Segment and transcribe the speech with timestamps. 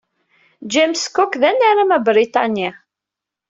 [0.71, 2.69] James Cook d anaram abriṭani.